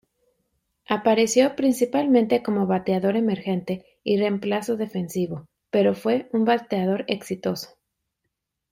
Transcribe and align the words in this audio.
Apareció 0.87 1.55
principalmente 1.55 2.41
como 2.41 2.65
bateador 2.65 3.15
emergente 3.17 3.85
y 4.03 4.17
reemplazo 4.17 4.75
defensivo, 4.75 5.45
pero 5.69 5.93
fue 5.93 6.27
un 6.33 6.43
bateador 6.43 7.05
exitoso. 7.07 7.77